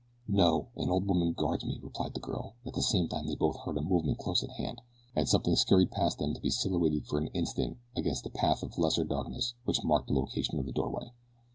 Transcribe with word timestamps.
"No, 0.27 0.69
an 0.77 0.89
old 0.89 1.05
woman 1.07 1.33
guards 1.33 1.63
me," 1.63 1.77
replied 1.79 2.15
the 2.15 2.19
girl, 2.19 2.55
and 2.63 2.69
at 2.69 2.73
the 2.73 2.81
same 2.81 3.07
time 3.07 3.27
they 3.27 3.35
both 3.35 3.55
heard 3.59 3.77
a 3.77 3.83
movement 3.83 4.17
close 4.17 4.41
at 4.43 4.49
hand, 4.49 4.81
and 5.15 5.29
something 5.29 5.55
scurried 5.55 5.91
past 5.91 6.17
them 6.17 6.33
to 6.33 6.41
be 6.41 6.49
silhouetted 6.49 7.05
for 7.05 7.19
an 7.19 7.27
instant 7.35 7.77
against 7.95 8.23
the 8.23 8.31
path 8.31 8.63
of 8.63 8.79
lesser 8.79 9.03
darkness 9.03 9.53
which 9.63 9.83
marked 9.83 10.07
the 10.07 10.13
location 10.13 10.57
of 10.57 10.65
the 10.65 10.71
doorway. 10.71 11.11